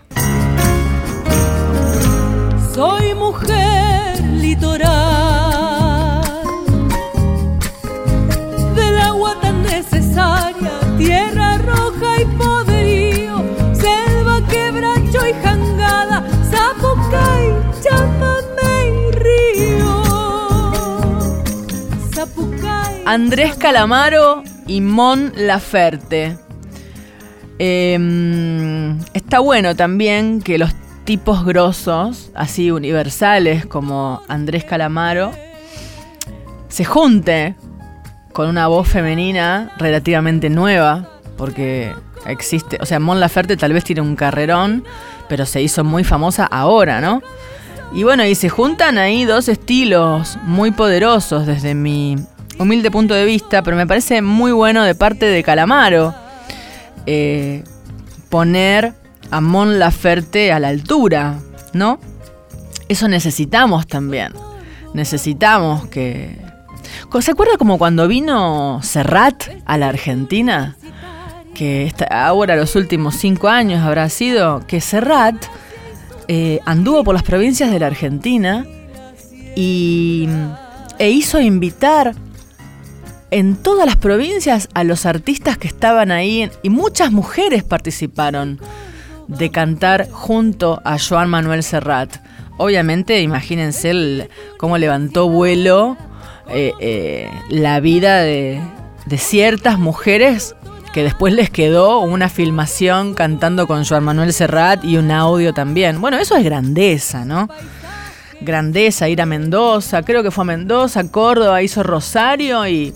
Y 12.20 12.24
poderío, 12.36 13.44
selva, 13.72 14.46
quebracho 14.46 15.26
y 15.26 15.32
jangada, 15.42 16.26
zapucay, 16.50 17.54
chamamé 17.82 18.88
y 18.88 19.10
río. 19.12 20.02
Andrés 23.06 23.56
Calamaro 23.56 24.42
y 24.66 24.80
Mon 24.82 25.32
Laferte. 25.34 26.36
Em, 27.58 28.98
está 29.14 29.38
bueno 29.40 29.74
también 29.74 30.42
que 30.42 30.58
los 30.58 30.70
tipos 31.04 31.44
grosos, 31.44 32.30
así 32.34 32.70
universales 32.70 33.64
como 33.64 34.22
Andrés 34.28 34.64
Calamaro, 34.64 35.32
se 36.68 36.84
junte 36.84 37.54
con 38.32 38.48
una 38.48 38.66
voz 38.68 38.88
femenina 38.88 39.72
relativamente 39.78 40.50
nueva, 40.50 41.08
porque 41.36 41.94
existe, 42.26 42.78
o 42.80 42.86
sea, 42.86 43.00
Mon 43.00 43.20
Laferte 43.20 43.56
tal 43.56 43.72
vez 43.72 43.84
tiene 43.84 44.00
un 44.00 44.16
carrerón, 44.16 44.84
pero 45.28 45.46
se 45.46 45.62
hizo 45.62 45.84
muy 45.84 46.04
famosa 46.04 46.44
ahora, 46.44 47.00
¿no? 47.00 47.22
Y 47.92 48.04
bueno, 48.04 48.24
y 48.24 48.34
se 48.34 48.48
juntan 48.48 48.98
ahí 48.98 49.24
dos 49.24 49.48
estilos 49.48 50.38
muy 50.44 50.70
poderosos 50.70 51.46
desde 51.46 51.74
mi 51.74 52.16
humilde 52.58 52.90
punto 52.90 53.14
de 53.14 53.24
vista, 53.24 53.62
pero 53.62 53.76
me 53.76 53.86
parece 53.86 54.22
muy 54.22 54.52
bueno 54.52 54.84
de 54.84 54.94
parte 54.94 55.26
de 55.26 55.42
Calamaro 55.42 56.14
eh, 57.06 57.64
poner 58.28 58.94
a 59.30 59.40
Mon 59.40 59.78
Laferte 59.78 60.52
a 60.52 60.60
la 60.60 60.68
altura, 60.68 61.38
¿no? 61.72 61.98
Eso 62.88 63.08
necesitamos 63.08 63.86
también. 63.86 64.32
Necesitamos 64.94 65.86
que... 65.88 66.38
¿Se 67.20 67.30
acuerda 67.30 67.56
como 67.56 67.78
cuando 67.78 68.08
vino 68.08 68.80
Serrat 68.82 69.44
a 69.64 69.78
la 69.78 69.88
Argentina? 69.88 70.76
Que 71.60 71.84
esta- 71.84 72.06
ahora 72.06 72.56
los 72.56 72.74
últimos 72.74 73.16
cinco 73.16 73.46
años 73.50 73.84
habrá 73.84 74.08
sido 74.08 74.66
que 74.66 74.80
Serrat 74.80 75.36
eh, 76.26 76.58
anduvo 76.64 77.04
por 77.04 77.12
las 77.12 77.22
provincias 77.22 77.70
de 77.70 77.78
la 77.78 77.88
Argentina 77.88 78.64
y, 79.54 80.26
e 80.98 81.10
hizo 81.10 81.38
invitar 81.38 82.14
en 83.30 83.56
todas 83.56 83.84
las 83.84 83.96
provincias 83.96 84.70
a 84.72 84.84
los 84.84 85.04
artistas 85.04 85.58
que 85.58 85.68
estaban 85.68 86.10
ahí 86.10 86.50
y 86.62 86.70
muchas 86.70 87.12
mujeres 87.12 87.62
participaron 87.62 88.58
de 89.28 89.50
cantar 89.50 90.08
junto 90.10 90.80
a 90.86 90.98
Joan 90.98 91.28
Manuel 91.28 91.62
Serrat. 91.62 92.16
Obviamente, 92.56 93.20
imagínense 93.20 94.30
cómo 94.56 94.78
levantó 94.78 95.28
vuelo 95.28 95.98
eh, 96.48 96.72
eh, 96.80 97.30
la 97.50 97.80
vida 97.80 98.22
de 98.22 98.62
ciertas 99.18 99.78
mujeres 99.78 100.54
que 100.92 101.02
después 101.04 101.32
les 101.34 101.50
quedó 101.50 102.00
una 102.00 102.28
filmación 102.28 103.14
cantando 103.14 103.66
con 103.66 103.84
Joan 103.84 104.04
Manuel 104.04 104.32
Serrat 104.32 104.84
y 104.84 104.96
un 104.96 105.10
audio 105.10 105.52
también. 105.54 106.00
Bueno, 106.00 106.18
eso 106.18 106.36
es 106.36 106.44
grandeza, 106.44 107.24
¿no? 107.24 107.48
Grandeza, 108.40 109.08
ir 109.08 109.20
a 109.22 109.26
Mendoza, 109.26 110.02
creo 110.02 110.22
que 110.22 110.30
fue 110.30 110.42
a 110.42 110.46
Mendoza, 110.46 111.06
Córdoba, 111.10 111.62
hizo 111.62 111.82
Rosario 111.82 112.66
y, 112.66 112.94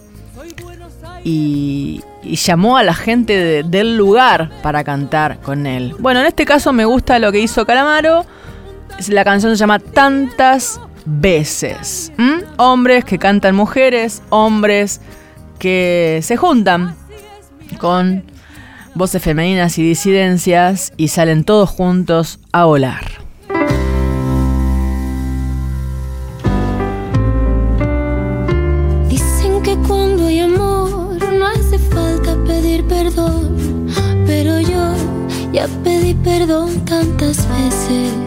y, 1.22 2.03
llamó 2.22 2.76
a 2.78 2.82
la 2.82 2.95
gente 2.95 3.32
de- 3.36 3.62
del 3.62 3.97
lugar 3.97 4.51
para 4.62 4.82
cantar 4.84 5.38
con 5.40 5.66
él. 5.66 5.95
Bueno, 5.99 6.20
en 6.20 6.26
este 6.26 6.45
caso 6.45 6.72
me 6.72 6.84
gusta 6.84 7.18
lo 7.18 7.30
que 7.30 7.40
hizo 7.40 7.64
Calamaro. 7.66 8.24
La 9.09 9.24
canción 9.24 9.53
se 9.53 9.61
llama 9.61 9.78
Tantas 9.78 10.80
veces. 11.05 12.12
Hombres 12.57 13.05
que 13.05 13.18
cantan 13.18 13.55
mujeres, 13.55 14.22
hombres 14.30 15.01
que 15.59 16.20
se 16.22 16.36
juntan 16.36 16.97
con 17.79 18.25
voces 18.95 19.23
femeninas 19.23 19.79
y 19.79 19.83
disidencias 19.83 20.93
y 20.97 21.09
salen 21.09 21.45
todos 21.45 21.71
juntos 21.71 22.39
a 22.53 22.65
volar. 22.65 23.05
Dicen 29.09 29.62
que 29.62 29.77
cuando 29.87 30.27
hay 30.27 30.41
amor 30.41 31.19
no 31.33 31.47
hace 31.47 31.79
falta 31.79 32.37
pedir 32.47 32.87
perdón, 32.87 33.89
pero 34.27 34.61
yo 34.61 34.95
ya 35.53 35.67
pedí 35.83 36.15
perdón 36.15 36.85
tantas 36.85 37.49
veces. 37.49 38.24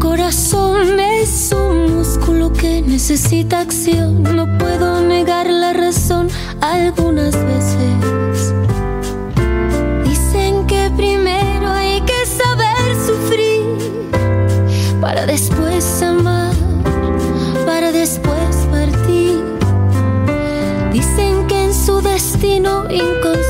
Corazón 0.00 0.98
es 0.98 1.52
un 1.52 1.98
músculo 1.98 2.50
que 2.50 2.80
necesita 2.80 3.60
acción, 3.60 4.22
no 4.22 4.46
puedo 4.58 5.02
negar 5.02 5.46
la 5.46 5.74
razón 5.74 6.28
algunas 6.62 7.34
veces. 7.36 8.54
Dicen 10.02 10.66
que 10.66 10.90
primero 10.96 11.68
hay 11.70 12.00
que 12.00 12.24
saber 12.24 12.96
sufrir 13.06 14.10
para 15.02 15.26
después 15.26 16.02
amar 16.02 16.54
para 17.66 17.92
después 17.92 18.56
partir. 18.70 19.44
Dicen 20.92 21.46
que 21.46 21.64
en 21.64 21.74
su 21.74 22.00
destino 22.00 22.90
inconstante, 22.90 23.49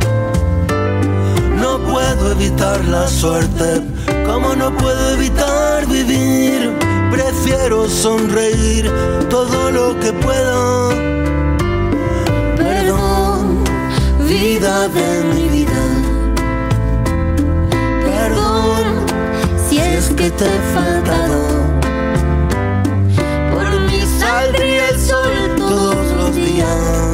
Puedo 2.31 2.43
evitar 2.43 2.85
la 2.85 3.07
suerte, 3.09 3.81
como 4.25 4.55
no 4.55 4.71
puedo 4.77 5.15
evitar 5.15 5.85
vivir. 5.85 6.71
Prefiero 7.11 7.89
sonreír 7.89 8.89
todo 9.29 9.69
lo 9.69 9.99
que 9.99 10.13
pueda. 10.13 10.89
Perdón, 12.55 13.65
vida 14.29 14.87
de 14.87 15.23
mi 15.33 15.49
vida. 15.49 15.83
Perdón 18.05 19.05
si 19.67 19.79
es 19.79 20.07
que 20.11 20.31
te 20.31 20.45
he 20.45 20.59
faltado. 20.73 21.41
Por 23.51 23.79
mí 23.81 24.03
saldría 24.19 24.87
el 24.87 24.99
sol 24.99 25.55
todos 25.57 26.11
los 26.15 26.35
días. 26.35 27.10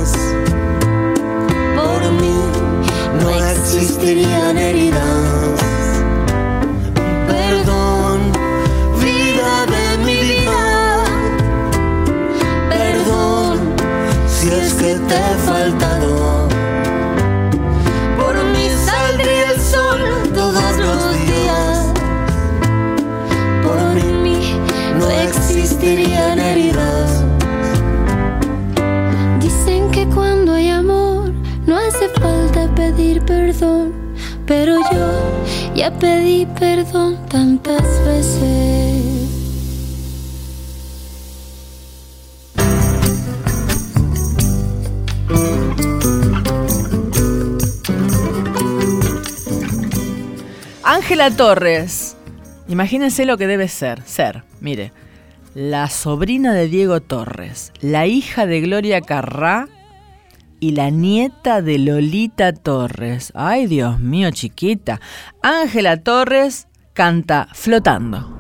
No 3.27 3.33
existirían 3.49 4.57
heridas. 4.57 5.59
Perdón, 7.27 8.31
vida 9.01 9.65
de 9.73 9.97
mi 10.05 10.17
vida. 10.31 11.03
Perdón 12.69 13.59
si 14.27 14.47
es 14.49 14.73
que 14.75 14.95
te 15.09 15.15
he 15.15 15.35
faltado. 15.45 16.47
Por 18.17 18.35
mí 18.53 18.65
saldría 18.85 19.51
el 19.51 19.61
sol 19.61 20.01
todos 20.33 20.77
los 20.77 21.01
días. 21.27 21.77
Por 23.65 23.79
mí 24.23 24.39
no 24.99 25.09
existirían 25.09 26.39
heridas. 26.39 27.06
Pedir 32.97 33.21
perdón, 33.21 33.93
pero 34.47 34.75
yo 34.91 35.45
ya 35.75 35.91
pedí 35.99 36.47
perdón 36.59 37.15
tantas 37.29 37.83
veces. 38.05 39.03
Ángela 50.83 51.29
Torres. 51.29 52.15
Imagínense 52.67 53.25
lo 53.25 53.37
que 53.37 53.45
debe 53.45 53.67
ser. 53.67 54.01
Ser, 54.05 54.43
mire. 54.59 54.91
La 55.53 55.89
sobrina 55.89 56.53
de 56.53 56.67
Diego 56.67 56.99
Torres, 57.01 57.71
la 57.81 58.07
hija 58.07 58.45
de 58.45 58.61
Gloria 58.61 59.01
Carrá 59.01 59.67
y 60.59 60.71
la 60.71 60.89
nieta 60.89 61.61
de 61.61 61.77
Lolita 61.77 62.53
Torres. 62.53 63.31
Ay, 63.35 63.67
Dios 63.67 63.99
mío, 63.99 64.31
chiquita. 64.31 64.99
Ángela 65.41 65.97
Torres 66.01 66.67
canta 66.93 67.47
Flotando. 67.53 68.33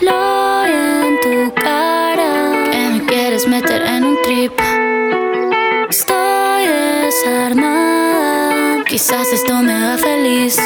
Lo 0.00 0.64
en 0.64 1.20
tu 1.22 1.54
cara 1.54 2.52
que 2.70 2.88
me 2.92 3.06
quieres 3.06 3.48
meter 3.48 3.82
en 3.82 4.04
un 4.04 4.16
trip. 4.22 4.52
Estoy 5.88 6.66
desarmada, 7.06 8.84
quizás 8.88 9.32
esto 9.32 9.54
me 9.62 9.72
haga 9.72 9.98
feliz. 9.98 10.58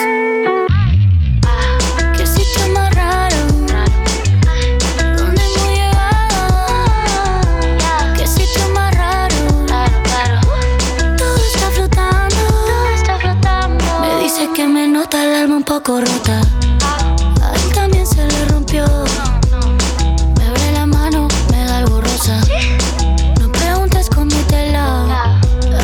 A 15.82 17.52
él 17.54 17.72
también 17.74 18.06
se 18.06 18.22
le 18.22 18.44
rompió. 18.46 18.84
Me 20.36 20.46
abre 20.46 20.72
la 20.74 20.84
mano, 20.84 21.26
me 21.50 21.64
da 21.64 21.78
algo 21.78 22.02
rosa. 22.02 22.38
No 23.40 23.50
preguntes 23.50 24.10
comítela. 24.10 25.40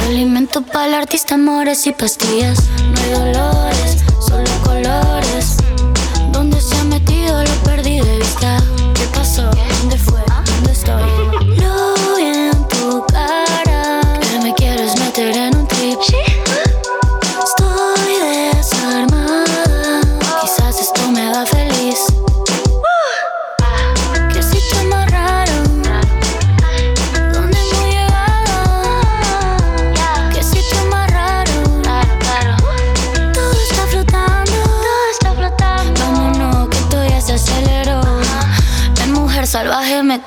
Alimento 0.07 0.61
para 0.61 0.86
el 0.86 0.94
artista, 0.94 1.36
amores 1.36 1.86
y 1.86 1.92
pastillas. 1.92 2.59
No 2.92 3.01
hay 3.01 3.32
dolores, 3.32 4.05
solo 4.20 4.51
colores. 4.64 5.55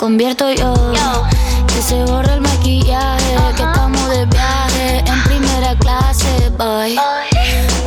Convierto 0.09 0.51
yo. 0.51 0.73
Que 1.67 1.81
se 1.83 2.03
borra 2.05 2.33
el 2.33 2.41
maquillaje. 2.41 3.35
Que 3.55 3.61
estamos 3.61 4.09
de 4.09 4.25
viaje 4.25 5.03
en 5.05 5.23
primera 5.25 5.75
clase. 5.75 6.49
Bye. 6.57 6.97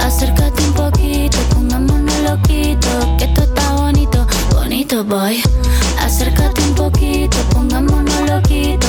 Acércate 0.00 0.62
un 0.62 0.72
poquito, 0.72 1.38
pongámonos 1.52 2.16
loquito. 2.20 2.88
Que 3.18 3.24
esto 3.24 3.42
está 3.42 3.72
bonito, 3.72 4.24
bonito, 4.54 5.04
boy. 5.04 5.42
Acércate 6.00 6.62
un 6.62 6.74
poquito, 6.76 7.38
pongámonos 7.52 8.20
loquito. 8.30 8.81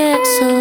Todo 0.00 0.48
lo 0.48 0.59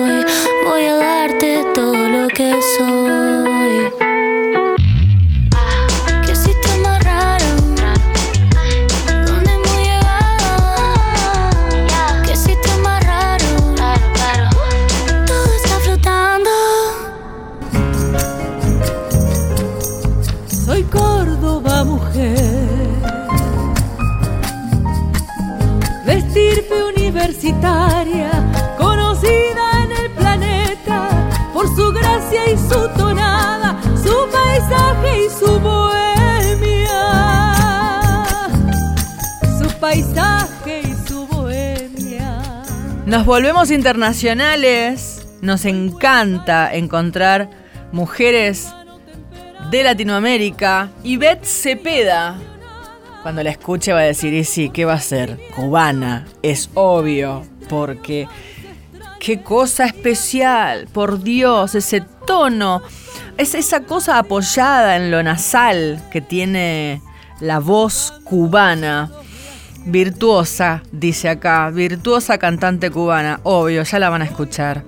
volvemos 43.29 43.69
internacionales. 43.69 45.27
Nos 45.43 45.65
encanta 45.65 46.73
encontrar 46.73 47.47
mujeres 47.91 48.73
de 49.69 49.83
Latinoamérica. 49.83 50.89
Y 51.03 51.17
Beth 51.17 51.45
Cepeda, 51.45 52.39
cuando 53.21 53.43
la 53.43 53.51
escuche 53.51 53.93
va 53.93 53.99
a 53.99 54.03
decir, 54.05 54.33
y 54.33 54.43
sí, 54.45 54.71
¿qué 54.71 54.83
va 54.83 54.93
a 54.93 54.99
ser? 54.99 55.37
Cubana, 55.55 56.27
es 56.41 56.71
obvio, 56.73 57.45
porque 57.69 58.27
qué 59.19 59.43
cosa 59.43 59.85
especial, 59.85 60.87
por 60.91 61.21
Dios, 61.21 61.75
ese 61.75 62.01
tono, 62.25 62.81
es 63.37 63.53
esa 63.53 63.81
cosa 63.81 64.17
apoyada 64.17 64.95
en 64.95 65.11
lo 65.11 65.21
nasal 65.21 66.01
que 66.11 66.21
tiene 66.21 67.03
la 67.41 67.59
voz 67.59 68.11
cubana. 68.23 69.11
Virtuosa, 69.85 70.83
dice 70.91 71.29
acá, 71.29 71.69
virtuosa 71.69 72.37
cantante 72.37 72.91
cubana, 72.91 73.39
obvio, 73.43 73.83
ya 73.83 73.99
la 73.99 74.09
van 74.09 74.21
a 74.21 74.25
escuchar. 74.25 74.83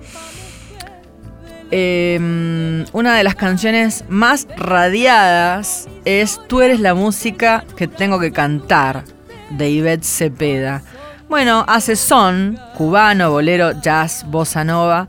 Em, 1.70 2.84
una 2.92 3.16
de 3.16 3.24
las 3.24 3.34
canciones 3.34 4.04
más 4.08 4.46
radiadas 4.56 5.88
es 6.04 6.38
Tú 6.46 6.60
eres 6.60 6.80
la 6.80 6.94
música 6.94 7.64
que 7.76 7.88
tengo 7.88 8.20
que 8.20 8.30
cantar, 8.30 9.04
de 9.50 9.70
Ivette 9.70 10.04
Cepeda. 10.04 10.82
Bueno, 11.28 11.64
hace 11.66 11.96
son, 11.96 12.58
cubano, 12.76 13.30
bolero, 13.30 13.72
jazz, 13.80 14.26
bossa 14.28 14.64
nova, 14.64 15.08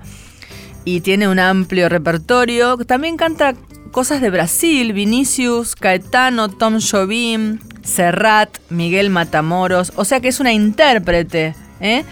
y 0.85 1.01
tiene 1.01 1.27
un 1.27 1.39
amplio 1.39 1.89
repertorio. 1.89 2.77
También 2.77 3.17
canta 3.17 3.55
cosas 3.91 4.21
de 4.21 4.29
Brasil, 4.29 4.93
Vinicius, 4.93 5.75
Caetano, 5.75 6.49
Tom 6.49 6.79
Jobim, 6.79 7.59
Serrat, 7.83 8.49
Miguel 8.69 9.09
Matamoros, 9.09 9.91
o 9.95 10.05
sea 10.05 10.19
que 10.19 10.29
es 10.29 10.39
una 10.39 10.53
intérprete. 10.53 11.55
¿eh? 11.79 12.03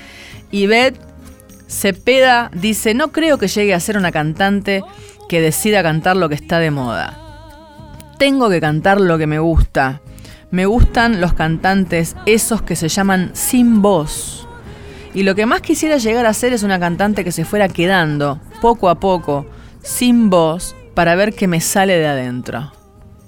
Ivette 0.52 1.00
Cepeda 1.68 2.52
dice, 2.54 2.94
no 2.94 3.12
creo 3.12 3.38
que 3.38 3.48
llegue 3.48 3.74
a 3.74 3.80
ser 3.80 3.98
una 3.98 4.12
cantante 4.12 4.84
que 5.30 5.42
decida 5.42 5.82
cantar 5.82 6.18
lo 6.18 6.28
que 6.28 6.36
está 6.36 6.60
de 6.60 6.72
moda. 6.72 7.18
Tengo 8.20 8.50
que 8.50 8.60
cantar 8.60 9.00
lo 9.00 9.18
que 9.18 9.28
me 9.28 9.40
gusta. 9.40 10.02
Me 10.52 10.66
gustan 10.66 11.22
los 11.22 11.34
cantantes, 11.34 12.18
esos 12.26 12.62
que 12.62 12.76
se 12.76 12.90
llaman 12.90 13.32
sin 13.34 13.82
voz. 13.82 14.48
Y 15.14 15.24
lo 15.24 15.34
que 15.34 15.46
más 15.46 15.62
quisiera 15.62 15.98
llegar 15.98 16.26
a 16.26 16.34
ser 16.34 16.52
es 16.52 16.64
una 16.64 16.80
cantante 16.80 17.24
que 17.24 17.32
se 17.32 17.46
fuera 17.46 17.70
quedando, 17.70 18.40
poco 18.62 18.90
a 18.90 19.00
poco, 19.00 19.46
sin 19.82 20.30
voz, 20.30 20.76
para 20.94 21.16
ver 21.16 21.34
qué 21.34 21.48
me 21.48 21.62
sale 21.62 21.98
de 21.98 22.08
adentro. 22.08 22.74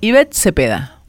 Ivette 0.02 0.34
Cepeda. 0.34 1.00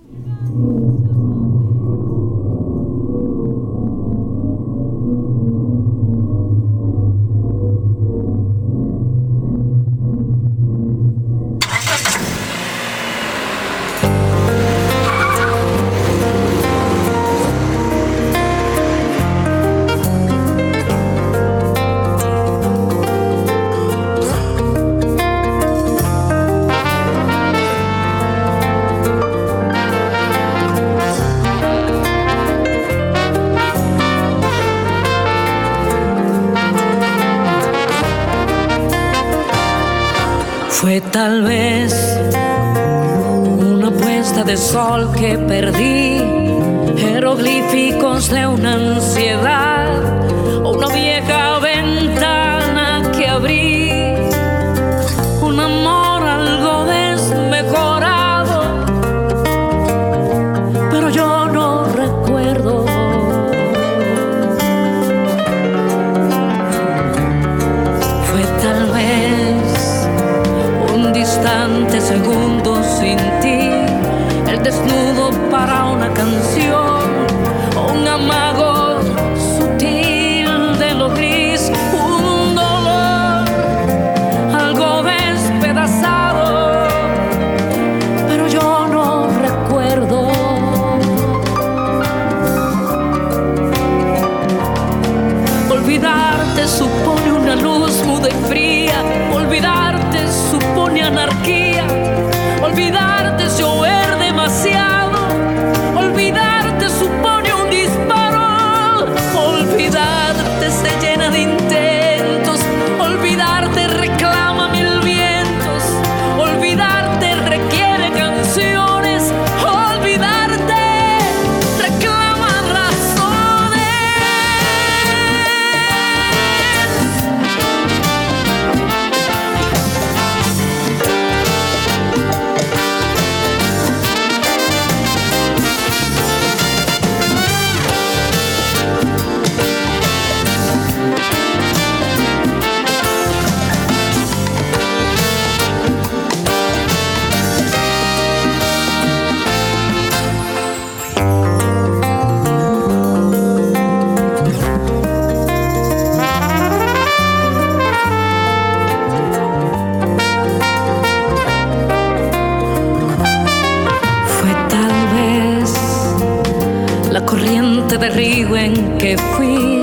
Que 169.04 169.18
fui, 169.18 169.82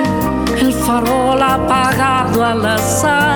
el 0.59 0.73
farol 0.73 1.43
apagado 1.43 2.43
al 2.43 2.65
azar, 2.65 3.30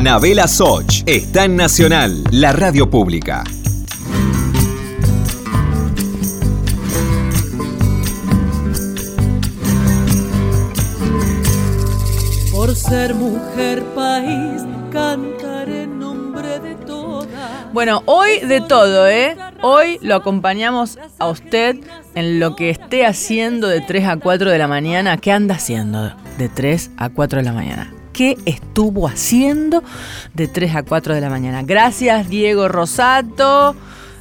Anabela 0.00 0.48
Soch 0.48 1.02
está 1.04 1.44
en 1.44 1.56
Nacional, 1.56 2.24
la 2.30 2.54
radio 2.54 2.88
pública. 2.88 3.44
Por 12.50 12.74
ser 12.74 13.14
mujer 13.14 13.84
país, 13.94 14.62
cantaré 14.90 15.82
en 15.82 15.98
nombre 15.98 16.58
de 16.60 16.76
todas. 16.76 17.70
Bueno, 17.74 18.02
hoy 18.06 18.40
de 18.40 18.62
todo, 18.62 19.06
¿eh? 19.06 19.36
Hoy 19.60 19.98
lo 20.00 20.14
acompañamos 20.14 20.98
a 21.18 21.28
usted 21.28 21.76
en 22.14 22.40
lo 22.40 22.56
que 22.56 22.70
esté 22.70 23.04
haciendo 23.04 23.68
de 23.68 23.82
3 23.82 24.06
a 24.06 24.16
4 24.16 24.50
de 24.50 24.56
la 24.56 24.66
mañana. 24.66 25.18
¿Qué 25.18 25.30
anda 25.30 25.56
haciendo 25.56 26.10
de 26.38 26.48
3 26.48 26.92
a 26.96 27.10
4 27.10 27.40
de 27.40 27.44
la 27.44 27.52
mañana? 27.52 27.99
¿Qué 28.20 28.36
estuvo 28.44 29.08
haciendo 29.08 29.82
de 30.34 30.46
3 30.46 30.76
a 30.76 30.82
4 30.82 31.14
de 31.14 31.22
la 31.22 31.30
mañana? 31.30 31.62
Gracias, 31.62 32.28
Diego 32.28 32.68
Rosato. 32.68 33.74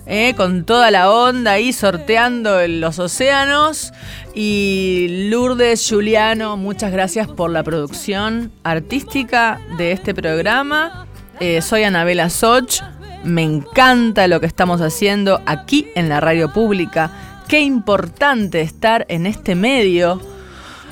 ¿eh? 0.06 0.36
con 0.38 0.64
toda 0.64 0.90
la 0.90 1.12
onda 1.12 1.52
ahí 1.52 1.74
sorteando 1.74 2.66
los 2.66 2.98
océanos. 2.98 3.92
Y 4.34 5.28
Lourdes 5.30 5.86
Juliano, 5.90 6.56
muchas 6.56 6.94
gracias 6.94 7.28
por 7.28 7.50
la 7.50 7.62
producción 7.62 8.54
artística 8.64 9.60
de 9.78 9.92
este 9.92 10.14
programa. 10.14 11.06
Eh, 11.42 11.62
soy 11.62 11.84
Anabela 11.84 12.30
Soch, 12.30 12.82
me 13.26 13.44
encanta 13.44 14.30
lo 14.30 14.40
que 14.40 14.48
estamos 14.48 14.80
haciendo 14.80 15.42
aquí 15.46 15.88
en 15.96 16.08
la 16.08 16.22
radio 16.22 16.54
pública. 16.54 17.12
Qué 17.50 17.60
importante 17.60 18.62
estar 18.62 19.06
en 19.10 19.26
este 19.26 19.56
medio. 19.56 20.22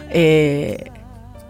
Eh, 0.09 0.91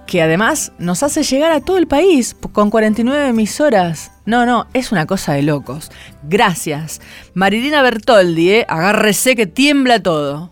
que 0.08 0.22
además 0.22 0.72
nos 0.80 1.04
hace 1.04 1.22
llegar 1.22 1.52
a 1.52 1.62
todo 1.62 1.78
el 1.78 1.86
país 1.86 2.36
con 2.54 2.72
49 2.72 3.28
emisoras. 3.28 4.12
No, 4.26 4.46
no, 4.46 4.66
es 4.74 4.92
una 4.92 5.06
cosa 5.06 5.34
de 5.34 5.44
locos. 5.44 5.92
Gracias. 6.24 7.02
Marilina 7.34 7.82
Bertoldi, 7.82 8.50
¿eh? 8.50 8.66
agárrese 8.68 9.36
que 9.36 9.46
tiembla 9.46 10.02
todo. 10.02 10.52